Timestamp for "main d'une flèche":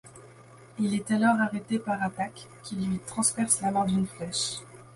3.69-4.55